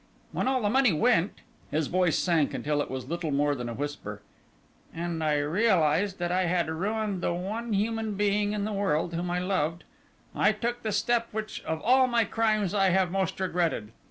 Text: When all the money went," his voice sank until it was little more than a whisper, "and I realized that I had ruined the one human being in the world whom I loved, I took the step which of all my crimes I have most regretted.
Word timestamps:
When 0.31 0.47
all 0.47 0.63
the 0.63 0.69
money 0.71 0.91
went," 0.91 1.41
his 1.69 1.85
voice 1.85 2.17
sank 2.17 2.55
until 2.55 2.81
it 2.81 2.89
was 2.89 3.07
little 3.07 3.29
more 3.29 3.53
than 3.53 3.69
a 3.69 3.73
whisper, 3.75 4.23
"and 4.91 5.23
I 5.23 5.35
realized 5.37 6.17
that 6.17 6.31
I 6.31 6.45
had 6.45 6.67
ruined 6.71 7.21
the 7.21 7.35
one 7.35 7.73
human 7.73 8.15
being 8.15 8.51
in 8.53 8.65
the 8.65 8.73
world 8.73 9.13
whom 9.13 9.29
I 9.29 9.37
loved, 9.37 9.83
I 10.35 10.53
took 10.53 10.81
the 10.81 10.91
step 10.91 11.27
which 11.31 11.61
of 11.65 11.83
all 11.83 12.07
my 12.07 12.23
crimes 12.25 12.73
I 12.73 12.89
have 12.89 13.11
most 13.11 13.39
regretted. 13.39 13.91